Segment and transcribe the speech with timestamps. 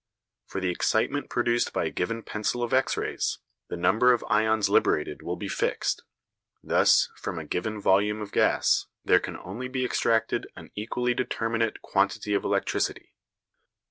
[0.47, 4.67] For the excitement produced by a given pencil of X rays, the number of ions
[4.67, 6.01] liberated will be fixed.
[6.63, 11.83] Thus, from a given volume of gas there can only be extracted an equally determinate
[11.83, 13.13] quantity of electricity.